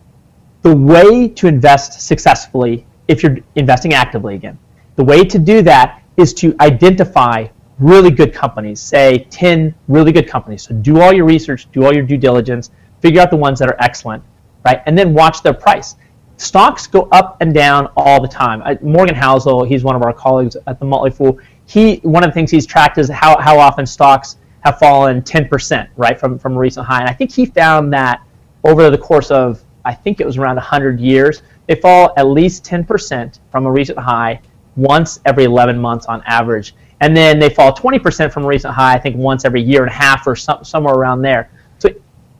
the 0.62 0.76
way 0.76 1.28
to 1.28 1.48
invest 1.48 2.00
successfully, 2.00 2.86
if 3.08 3.22
you're 3.22 3.38
investing 3.56 3.94
actively 3.94 4.36
again, 4.36 4.56
the 4.94 5.04
way 5.04 5.24
to 5.24 5.38
do 5.38 5.62
that 5.62 6.02
is 6.16 6.32
to 6.34 6.54
identify 6.60 7.48
really 7.78 8.10
good 8.10 8.34
companies, 8.34 8.80
say 8.80 9.26
10 9.30 9.74
really 9.88 10.12
good 10.12 10.28
companies. 10.28 10.62
So 10.62 10.74
do 10.74 11.00
all 11.00 11.12
your 11.12 11.24
research, 11.24 11.70
do 11.72 11.84
all 11.84 11.94
your 11.94 12.04
due 12.04 12.16
diligence, 12.16 12.70
figure 13.00 13.20
out 13.20 13.30
the 13.30 13.36
ones 13.36 13.58
that 13.60 13.68
are 13.68 13.76
excellent, 13.80 14.22
right? 14.64 14.82
And 14.86 14.98
then 14.98 15.14
watch 15.14 15.42
their 15.42 15.54
price. 15.54 15.96
Stocks 16.36 16.86
go 16.86 17.08
up 17.12 17.36
and 17.40 17.52
down 17.52 17.88
all 17.96 18.20
the 18.20 18.28
time. 18.28 18.62
Uh, 18.64 18.76
Morgan 18.80 19.14
Housel, 19.14 19.66
he's 19.66 19.82
one 19.82 19.96
of 19.96 20.02
our 20.02 20.12
colleagues 20.12 20.56
at 20.66 20.78
the 20.78 20.84
Motley 20.84 21.10
Fool. 21.10 21.38
He 21.66 21.96
one 21.96 22.22
of 22.22 22.30
the 22.30 22.34
things 22.34 22.50
he's 22.50 22.66
tracked 22.66 22.98
is 22.98 23.08
how, 23.08 23.38
how 23.40 23.58
often 23.58 23.84
stocks 23.86 24.36
have 24.60 24.78
fallen 24.78 25.22
10%, 25.22 25.88
right, 25.96 26.18
from, 26.18 26.38
from 26.38 26.56
a 26.56 26.58
recent 26.58 26.86
high. 26.86 27.00
And 27.00 27.08
I 27.08 27.12
think 27.12 27.32
he 27.32 27.46
found 27.46 27.92
that 27.92 28.22
over 28.64 28.90
the 28.90 28.98
course 28.98 29.30
of, 29.30 29.62
I 29.84 29.94
think 29.94 30.20
it 30.20 30.26
was 30.26 30.36
around 30.36 30.56
100 30.56 31.00
years, 31.00 31.42
they 31.66 31.74
fall 31.74 32.12
at 32.16 32.26
least 32.26 32.64
10% 32.64 33.38
from 33.50 33.66
a 33.66 33.70
recent 33.70 33.98
high 33.98 34.40
once 34.76 35.20
every 35.24 35.44
11 35.44 35.78
months 35.78 36.06
on 36.06 36.22
average. 36.26 36.74
And 37.00 37.16
then 37.16 37.38
they 37.38 37.50
fall 37.50 37.72
20% 37.72 38.32
from 38.32 38.44
recent 38.44 38.74
high, 38.74 38.94
I 38.94 38.98
think 38.98 39.16
once 39.16 39.44
every 39.44 39.62
year 39.62 39.82
and 39.82 39.90
a 39.90 39.94
half 39.94 40.26
or 40.26 40.34
some, 40.34 40.64
somewhere 40.64 40.94
around 40.94 41.22
there. 41.22 41.50
So, 41.78 41.88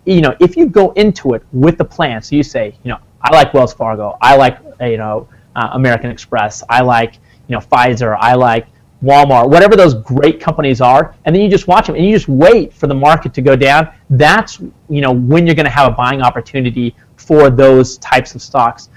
you 0.05 0.21
know, 0.21 0.37
if 0.41 0.57
you 0.57 0.67
go 0.67 0.91
into 0.93 1.35
it 1.35 1.43
with 1.53 1.79
the 1.79 1.85
plan, 1.85 2.23
so 2.23 2.35
you 2.35 2.43
say, 2.43 2.75
you 2.83 2.91
know, 2.91 2.99
I 3.23 3.33
like 3.35 3.55
Wells 3.55 3.73
Fargo, 3.73 4.17
I 4.21 4.37
like, 4.37 4.59
you 4.81 4.97
know, 4.97 5.29
uh, 5.55 5.71
American 5.73 6.11
Express, 6.11 6.63
I 6.69 6.83
like, 6.83 7.15
you 7.47 7.55
know, 7.55 7.61
Pfizer, 7.61 8.17
I 8.19 8.35
like 8.35 8.67
Walmart, 9.03 9.49
whatever 9.49 9.77
those 9.77 9.95
great 9.95 10.41
companies 10.41 10.81
are, 10.81 11.15
and 11.25 11.35
then 11.35 11.43
you 11.43 11.49
just 11.49 11.69
watch 11.69 11.87
them 11.87 11.95
and 11.95 12.05
you 12.05 12.13
just 12.13 12.29
wait 12.29 12.73
for 12.73 12.89
the 12.89 12.95
market 12.95 13.33
to 13.35 13.43
go 13.43 13.55
down. 13.55 13.93
That's 14.11 14.59
you 14.89 15.01
know 15.01 15.13
when 15.13 15.47
you're 15.47 15.55
going 15.55 15.67
to 15.67 15.73
have 15.73 15.93
a 15.93 15.95
buying 15.95 16.21
opportunity 16.21 16.97
for 17.17 17.51
those 17.51 17.99
types 17.99 18.35
of 18.35 18.43
stocks. 18.43 18.89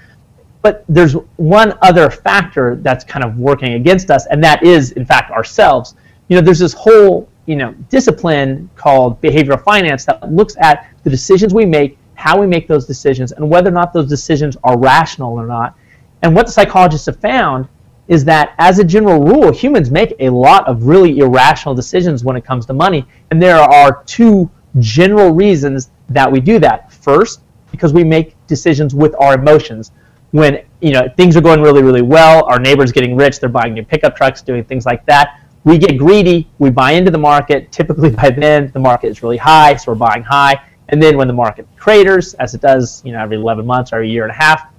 But 0.62 0.84
there's 0.88 1.14
one 1.36 1.76
other 1.82 2.08
factor 2.08 2.76
that's 2.76 3.04
kind 3.04 3.24
of 3.24 3.36
working 3.36 3.74
against 3.74 4.10
us, 4.10 4.26
and 4.26 4.42
that 4.44 4.62
is 4.62 4.92
in 4.92 5.04
fact 5.04 5.30
ourselves. 5.30 5.94
You 6.28 6.36
know, 6.36 6.42
there's 6.42 6.60
this 6.60 6.72
whole 6.72 7.28
you 7.46 7.56
know 7.56 7.72
discipline 7.90 8.70
called 8.76 9.20
behavioral 9.20 9.62
finance 9.62 10.04
that 10.06 10.32
looks 10.32 10.56
at 10.60 10.88
the 11.02 11.10
decisions 11.10 11.52
we 11.52 11.66
make, 11.66 11.98
how 12.14 12.40
we 12.40 12.46
make 12.46 12.68
those 12.68 12.86
decisions, 12.86 13.32
and 13.32 13.48
whether 13.48 13.68
or 13.68 13.72
not 13.72 13.92
those 13.92 14.08
decisions 14.08 14.56
are 14.62 14.78
rational 14.78 15.32
or 15.32 15.46
not. 15.46 15.76
And 16.22 16.34
what 16.34 16.46
the 16.46 16.52
psychologists 16.52 17.06
have 17.06 17.20
found 17.20 17.68
is 18.08 18.24
that 18.24 18.54
as 18.58 18.78
a 18.78 18.84
general 18.84 19.20
rule, 19.20 19.52
humans 19.52 19.90
make 19.90 20.14
a 20.20 20.28
lot 20.28 20.66
of 20.68 20.84
really 20.84 21.18
irrational 21.18 21.74
decisions 21.74 22.24
when 22.24 22.36
it 22.36 22.44
comes 22.44 22.66
to 22.66 22.72
money. 22.72 23.06
And 23.30 23.40
there 23.40 23.58
are 23.58 24.02
two 24.04 24.50
general 24.78 25.32
reasons 25.32 25.90
that 26.08 26.30
we 26.30 26.40
do 26.40 26.58
that. 26.58 26.92
First, 26.92 27.40
because 27.70 27.92
we 27.92 28.04
make 28.04 28.34
decisions 28.46 28.94
with 28.94 29.14
our 29.18 29.34
emotions. 29.34 29.92
When 30.32 30.64
you 30.80 30.92
know 30.92 31.08
things 31.16 31.36
are 31.36 31.40
going 31.40 31.60
really, 31.60 31.82
really 31.82 32.02
well, 32.02 32.44
our 32.44 32.58
neighbor's 32.58 32.92
getting 32.92 33.16
rich, 33.16 33.40
they're 33.40 33.48
buying 33.48 33.74
new 33.74 33.84
pickup 33.84 34.16
trucks, 34.16 34.42
doing 34.42 34.64
things 34.64 34.84
like 34.84 35.06
that. 35.06 35.40
We 35.64 35.78
get 35.78 35.96
greedy, 35.96 36.48
we 36.58 36.70
buy 36.70 36.92
into 36.92 37.10
the 37.10 37.18
market. 37.18 37.70
Typically 37.70 38.10
by 38.22 38.30
then 38.30 38.70
the 38.72 38.80
market 38.80 39.08
is 39.08 39.22
really 39.22 39.36
high, 39.36 39.76
so 39.76 39.92
we're 39.92 39.98
buying 39.98 40.22
high. 40.22 40.60
And 40.88 41.02
then 41.02 41.16
when 41.16 41.28
the 41.28 41.34
market 41.34 41.66
craters, 41.76 42.34
as 42.34 42.54
it 42.54 42.60
does, 42.60 43.02
you 43.04 43.12
know, 43.12 43.20
every 43.20 43.36
11 43.36 43.64
months 43.64 43.92
or 43.92 44.00
a 44.00 44.06
year 44.06 44.24
and 44.24 44.30
a 44.30 44.34
half, 44.34 44.72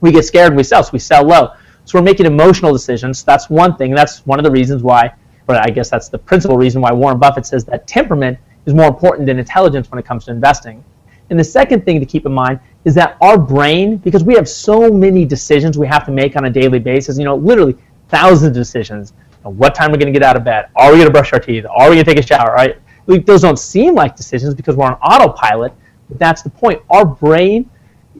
we 0.00 0.10
get 0.10 0.24
scared 0.24 0.48
and 0.48 0.56
we 0.56 0.62
sell. 0.62 0.82
So 0.82 0.90
we 0.92 0.98
sell 0.98 1.24
low. 1.24 1.52
So 1.84 1.98
we're 1.98 2.04
making 2.04 2.26
emotional 2.26 2.72
decisions. 2.72 3.22
That's 3.22 3.48
one 3.48 3.76
thing. 3.76 3.94
That's 3.94 4.26
one 4.26 4.40
of 4.40 4.44
the 4.44 4.50
reasons 4.50 4.82
why, 4.82 5.14
or 5.46 5.54
I 5.54 5.70
guess 5.70 5.88
that's 5.88 6.08
the 6.08 6.18
principal 6.18 6.56
reason 6.56 6.82
why 6.82 6.92
Warren 6.92 7.18
Buffett 7.18 7.46
says 7.46 7.64
that 7.66 7.86
temperament 7.86 8.38
is 8.66 8.74
more 8.74 8.88
important 8.88 9.26
than 9.26 9.38
intelligence 9.38 9.90
when 9.90 9.98
it 9.98 10.04
comes 10.04 10.24
to 10.24 10.32
investing. 10.32 10.84
And 11.30 11.38
the 11.38 11.44
second 11.44 11.84
thing 11.84 11.98
to 12.00 12.06
keep 12.06 12.24
in 12.26 12.32
mind 12.32 12.60
is 12.84 12.94
that 12.94 13.16
our 13.20 13.36
brain, 13.36 13.96
because 13.96 14.22
we 14.22 14.34
have 14.34 14.48
so 14.48 14.90
many 14.90 15.24
decisions 15.24 15.76
we 15.76 15.86
have 15.86 16.04
to 16.06 16.12
make 16.12 16.36
on 16.36 16.44
a 16.44 16.50
daily 16.50 16.78
basis, 16.78 17.18
you 17.18 17.24
know, 17.24 17.36
literally 17.36 17.76
thousands 18.08 18.48
of 18.48 18.54
decisions. 18.54 19.12
what 19.42 19.74
time 19.74 19.90
we're 19.90 19.98
going 19.98 20.12
to 20.12 20.18
get 20.18 20.22
out 20.22 20.36
of 20.36 20.44
bed? 20.44 20.66
Are 20.76 20.90
we 20.90 20.98
going 20.98 21.06
to 21.06 21.12
brush 21.12 21.32
our 21.32 21.38
teeth? 21.38 21.64
Are 21.64 21.88
we 21.88 21.96
going 21.96 22.04
to 22.04 22.14
take 22.14 22.22
a 22.22 22.26
shower? 22.26 22.52
Right? 22.52 22.76
Those 23.24 23.42
don't 23.42 23.58
seem 23.58 23.94
like 23.94 24.16
decisions 24.16 24.54
because 24.54 24.76
we're 24.76 24.86
on 24.86 24.94
autopilot. 24.94 25.72
But 26.08 26.18
that's 26.18 26.42
the 26.42 26.50
point. 26.50 26.82
Our 26.90 27.04
brain 27.04 27.68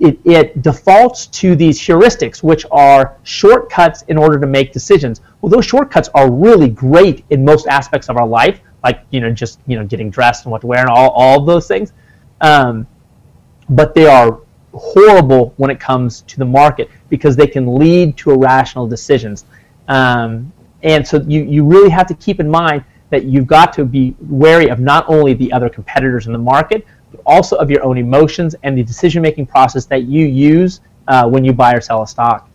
it, 0.00 0.18
it, 0.24 0.62
defaults 0.62 1.26
to 1.28 1.56
these 1.56 1.80
heuristics, 1.80 2.42
which 2.42 2.66
are 2.70 3.16
shortcuts 3.22 4.02
in 4.02 4.18
order 4.18 4.38
to 4.38 4.46
make 4.46 4.72
decisions. 4.72 5.20
Well, 5.40 5.50
those 5.50 5.64
shortcuts 5.64 6.08
are 6.14 6.30
really 6.30 6.68
great 6.68 7.24
in 7.30 7.44
most 7.44 7.66
aspects 7.66 8.08
of 8.08 8.16
our 8.16 8.26
life, 8.26 8.60
like 8.84 9.04
you 9.10 9.20
know, 9.20 9.30
just 9.30 9.60
you 9.66 9.78
know, 9.78 9.86
getting 9.86 10.10
dressed 10.10 10.44
and 10.44 10.52
what 10.52 10.60
to 10.62 10.66
wear 10.66 10.80
and 10.80 10.90
all, 10.90 11.10
all 11.10 11.44
those 11.44 11.66
things. 11.66 11.92
Um, 12.40 12.86
but 13.68 13.94
they 13.94 14.06
are 14.06 14.40
horrible 14.74 15.54
when 15.56 15.70
it 15.70 15.80
comes 15.80 16.22
to 16.22 16.38
the 16.38 16.44
market 16.44 16.90
because 17.08 17.36
they 17.36 17.46
can 17.46 17.78
lead 17.78 18.16
to 18.18 18.30
irrational 18.30 18.86
decisions. 18.86 19.44
Um, 19.88 20.52
and 20.82 21.06
so 21.06 21.20
you, 21.26 21.42
you 21.42 21.64
really 21.64 21.90
have 21.90 22.06
to 22.08 22.14
keep 22.14 22.40
in 22.40 22.48
mind 22.48 22.84
that 23.10 23.24
you've 23.24 23.46
got 23.46 23.72
to 23.74 23.84
be 23.84 24.14
wary 24.20 24.68
of 24.68 24.80
not 24.80 25.08
only 25.08 25.32
the 25.34 25.52
other 25.52 25.68
competitors 25.68 26.26
in 26.26 26.32
the 26.32 26.38
market, 26.38 26.86
but 27.10 27.20
also 27.24 27.56
of 27.56 27.70
your 27.70 27.82
own 27.84 27.98
emotions 27.98 28.54
and 28.62 28.76
the 28.76 28.82
decision 28.82 29.22
making 29.22 29.46
process 29.46 29.86
that 29.86 30.02
you 30.04 30.26
use 30.26 30.80
uh, 31.08 31.28
when 31.28 31.44
you 31.44 31.52
buy 31.52 31.72
or 31.72 31.80
sell 31.80 32.02
a 32.02 32.06
stock. 32.06 32.50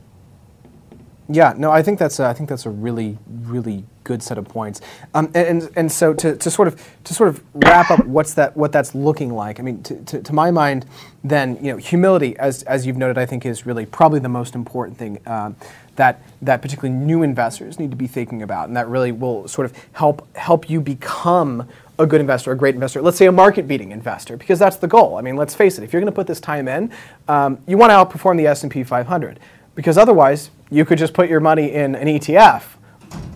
Yeah, 1.29 1.53
no, 1.57 1.71
I 1.71 1.81
think 1.81 1.97
that's 1.97 2.19
a, 2.19 2.25
I 2.25 2.33
think 2.33 2.49
that's 2.49 2.65
a 2.65 2.69
really 2.69 3.17
really 3.43 3.85
good 4.03 4.22
set 4.24 4.38
of 4.38 4.46
points. 4.46 4.81
Um, 5.13 5.31
and, 5.34 5.70
and 5.75 5.91
so 5.91 6.13
to, 6.13 6.36
to 6.36 6.51
sort 6.51 6.67
of 6.67 6.81
to 7.03 7.13
sort 7.13 7.29
of 7.29 7.43
wrap 7.53 7.91
up 7.91 8.05
what's 8.05 8.34
that 8.36 8.55
what 8.55 8.72
that's 8.72 8.96
looking 8.96 9.34
like. 9.34 9.60
I 9.60 9.63
mean, 9.63 9.84
to, 9.84 9.96
to, 10.03 10.22
to, 10.22 10.34
my 10.34 10.51
mind, 10.51 10.86
then 11.24 11.58
you 11.63 11.72
know, 11.72 11.77
humility, 11.77 12.38
as 12.38 12.63
as 12.63 12.86
you've 12.86 12.98
noted, 12.98 13.17
I 13.17 13.25
think 13.25 13.46
is 13.46 13.65
really 13.65 13.86
probably 13.86 14.20
the 14.20 14.29
most 14.29 14.55
important 14.55 14.98
thing 14.98 15.20
uh, 15.25 15.51
that 15.96 16.22
that 16.41 16.62
particularly 16.62 16.98
new 16.98 17.24
investors 17.24 17.79
need 17.79 17.91
to 17.91 17.98
be 17.98 18.08
thinking 18.08 18.41
about, 18.41 18.67
and 18.67 18.77
that 18.77 18.88
really 18.88 19.12
will 19.12 19.48
sort 19.48 19.65
of 19.65 19.74
help 19.93 20.27
help 20.36 20.70
you 20.70 20.81
become 20.81 21.67
a 22.00 22.08
good 22.08 22.22
investor, 22.22 22.51
a 22.51 22.58
great 22.58 22.74
investor, 22.74 23.01
let's 23.01 23.17
say 23.17 23.27
a 23.27 23.31
market 23.31 23.67
beating 23.67 23.91
investor, 23.91 24.36
because 24.36 24.58
that's 24.58 24.77
the 24.77 24.88
goal. 24.88 25.17
I 25.17 25.22
mean, 25.22 25.36
let's 25.36 25.53
face 25.53 25.77
it, 25.77 25.84
if 25.84 25.93
you're 25.93 26.01
going 26.01 26.12
to 26.12 26.15
put 26.15 26.25
this 26.25 26.39
time 26.39 26.67
in, 26.67 26.91
um, 27.27 27.60
you 27.67 27.77
want 27.77 27.91
to 27.91 27.96
outperform 27.96 28.38
the 28.38 28.48
S&P 28.48 28.84
500, 28.84 29.39
because 29.75 30.00
otherwise 30.00 30.50
you 30.72 30.84
could 30.84 30.98
just 30.98 31.13
put 31.13 31.29
your 31.29 31.39
money 31.39 31.72
in 31.72 31.93
an 31.93 32.08
ETF 32.08 32.63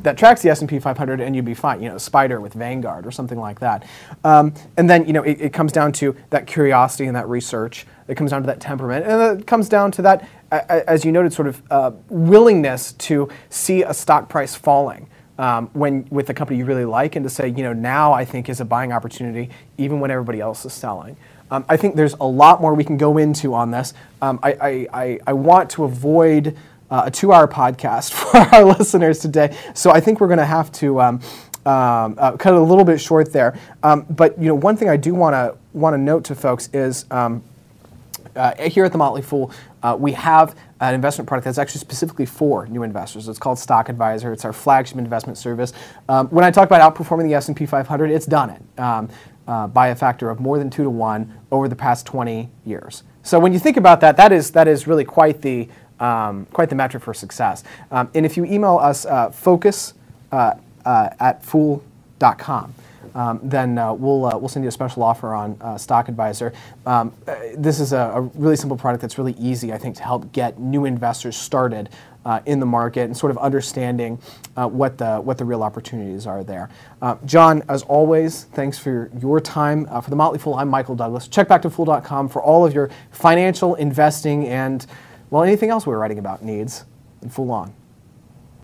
that 0.03 0.17
tracks 0.17 0.41
the 0.41 0.49
S&P 0.49 0.79
500 0.79 1.19
and 1.19 1.35
you'd 1.35 1.45
be 1.45 1.53
fine, 1.53 1.81
you 1.81 1.89
know, 1.89 1.95
SPDR 1.95 2.39
with 2.39 2.53
Vanguard 2.53 3.05
or 3.07 3.11
something 3.11 3.39
like 3.39 3.59
that. 3.59 3.87
Um, 4.23 4.53
and 4.77 4.89
then, 4.89 5.05
you 5.05 5.13
know, 5.13 5.23
it, 5.23 5.41
it, 5.41 5.53
comes 5.53 5.71
down 5.71 5.91
to 5.93 6.15
that 6.29 6.45
curiosity 6.47 7.05
and 7.05 7.15
that 7.15 7.27
research. 7.27 7.87
It 8.07 8.15
comes 8.15 8.31
down 8.31 8.41
to 8.43 8.47
that 8.47 8.59
temperament. 8.59 9.05
And 9.05 9.39
it 9.39 9.47
comes 9.47 9.67
down 9.67 9.91
to 9.93 10.01
that, 10.03 10.27
as 10.51 11.03
you 11.03 11.11
noted, 11.11 11.33
sort 11.33 11.47
of 11.47 11.61
uh, 11.71 11.91
willingness 12.09 12.93
to 12.93 13.29
see 13.49 13.83
a 13.83 13.93
stock 13.93 14.29
price 14.29 14.55
falling 14.55 15.09
um, 15.37 15.69
when 15.73 16.07
with 16.09 16.29
a 16.29 16.33
company 16.33 16.59
you 16.59 16.65
really 16.65 16.85
like, 16.85 17.15
and 17.15 17.23
to 17.23 17.29
say, 17.29 17.47
you 17.47 17.63
know, 17.63 17.73
now 17.73 18.13
I 18.13 18.25
think 18.25 18.47
is 18.49 18.61
a 18.61 18.65
buying 18.65 18.91
opportunity, 18.91 19.49
even 19.77 19.99
when 19.99 20.11
everybody 20.11 20.39
else 20.39 20.65
is 20.65 20.73
selling. 20.73 21.17
Um, 21.51 21.63
I 21.69 21.77
think 21.77 21.95
there's 21.95 22.13
a 22.13 22.25
lot 22.25 22.61
more 22.61 22.73
we 22.73 22.83
can 22.83 22.97
go 22.97 23.17
into 23.17 23.53
on 23.53 23.71
this. 23.71 23.93
Um, 24.21 24.39
I, 24.41 24.87
I, 24.91 25.19
I, 25.27 25.33
want 25.33 25.69
to 25.71 25.83
avoid 25.83 26.57
uh, 26.89 27.03
a 27.05 27.11
two-hour 27.11 27.47
podcast 27.47 28.13
for 28.13 28.37
our 28.37 28.63
listeners 28.63 29.19
today, 29.19 29.57
so 29.73 29.91
I 29.91 29.99
think 29.99 30.19
we're 30.19 30.27
going 30.27 30.39
to 30.39 30.45
have 30.45 30.71
to 30.73 31.01
um, 31.01 31.15
um, 31.65 32.15
uh, 32.17 32.37
cut 32.37 32.53
it 32.53 32.59
a 32.59 32.63
little 32.63 32.85
bit 32.85 32.99
short 33.01 33.33
there. 33.33 33.57
Um, 33.83 34.05
but 34.09 34.37
you 34.39 34.47
know, 34.47 34.55
one 34.55 34.77
thing 34.77 34.89
I 34.89 34.97
do 34.97 35.13
want 35.13 35.33
to 35.33 35.57
want 35.73 35.93
to 35.93 35.97
note 35.97 36.25
to 36.25 36.35
folks 36.35 36.69
is. 36.73 37.05
Uh, 38.35 38.53
here 38.67 38.83
at 38.83 38.91
the 38.91 38.97
Motley 38.97 39.21
Fool, 39.21 39.49
uh, 39.81 39.95
we 39.97 40.11
have 40.11 40.57
an 40.81 40.93
investment 40.93 41.27
product 41.27 41.45
that's 41.45 41.57
actually 41.57 41.79
specifically 41.79 42.25
for 42.25 42.67
new 42.67 42.83
investors. 42.83 43.27
It's 43.27 43.39
called 43.39 43.57
Stock 43.57 43.87
Advisor. 43.87 44.33
It's 44.33 44.43
our 44.43 44.51
flagship 44.51 44.97
investment 44.97 45.37
service. 45.37 45.73
Um, 46.09 46.27
when 46.27 46.43
I 46.43 46.51
talk 46.51 46.67
about 46.67 46.95
outperforming 46.95 47.27
the 47.27 47.33
S&P 47.35 47.65
500, 47.65 48.11
it's 48.11 48.25
done 48.25 48.49
it 48.49 48.79
um, 48.79 49.09
uh, 49.47 49.67
by 49.67 49.87
a 49.89 49.95
factor 49.95 50.29
of 50.29 50.39
more 50.39 50.57
than 50.57 50.69
two 50.69 50.83
to 50.83 50.89
one 50.89 51.33
over 51.51 51.67
the 51.67 51.75
past 51.75 52.05
20 52.05 52.49
years. 52.65 53.03
So 53.23 53.39
when 53.39 53.53
you 53.53 53.59
think 53.59 53.77
about 53.77 54.01
that, 54.01 54.17
that 54.17 54.31
is 54.31 54.51
that 54.51 54.67
is 54.67 54.85
really 54.85 55.05
quite 55.05 55.41
the 55.41 55.69
um, 55.99 56.45
quite 56.53 56.69
the 56.69 56.75
metric 56.75 57.03
for 57.03 57.13
success. 57.13 57.63
Um, 57.91 58.09
and 58.13 58.25
if 58.25 58.37
you 58.37 58.45
email 58.45 58.77
us 58.77 59.05
uh, 59.05 59.29
focus 59.31 59.93
uh, 60.31 60.55
uh 60.85 61.09
at 61.19 61.43
fool.com 61.43 62.73
um, 63.15 63.39
then 63.41 63.77
uh, 63.77 63.93
we'll, 63.93 64.25
uh, 64.25 64.37
we'll 64.37 64.49
send 64.49 64.63
you 64.63 64.69
a 64.69 64.71
special 64.71 65.01
offer 65.01 65.33
on 65.33 65.57
uh, 65.61 65.77
Stock 65.77 66.09
Advisor. 66.09 66.53
Um, 66.85 67.13
this 67.55 67.79
is 67.79 67.93
a, 67.93 68.11
a, 68.13 68.21
really 68.21 68.57
simple 68.57 68.77
product 68.77 69.01
that's 69.01 69.17
really 69.17 69.35
easy, 69.39 69.71
I 69.71 69.77
think, 69.77 69.95
to 69.95 70.03
help 70.03 70.31
get 70.33 70.59
new 70.59 70.85
investors 70.85 71.37
started 71.37 71.89
in 72.47 72.59
the 72.59 72.65
market 72.65 73.01
and 73.01 73.15
sort 73.15 73.29
of 73.29 73.37
understanding 73.37 74.17
what, 74.55 74.97
the, 74.97 75.17
what 75.17 75.37
the 75.37 75.45
real 75.45 75.61
opportunities 75.61 76.25
are 76.25 76.43
there. 76.43 76.71
John, 77.23 77.61
as 77.69 77.83
always, 77.83 78.45
thanks 78.45 78.79
for 78.79 79.11
your 79.19 79.39
time. 79.39 79.85
for 80.01 80.09
the 80.09 80.15
Motley 80.15 80.39
Fool, 80.39 80.55
I'm 80.55 80.67
Michael 80.67 80.95
Douglass. 80.95 81.27
Check 81.27 81.47
back 81.47 81.61
to 81.61 81.69
fool.com 81.69 82.29
for 82.29 82.41
all 82.41 82.65
of 82.65 82.73
your 82.73 82.89
financial 83.11 83.75
investing 83.75 84.47
and 84.47 84.87
well, 85.35 85.43
anything 85.43 85.69
else 85.69 85.85
we 85.85 85.91
were 85.91 85.99
writing 85.99 86.17
about 86.17 86.45
needs, 86.45 86.85
and 87.21 87.29
Fool 87.29 87.51
on. 87.51 87.73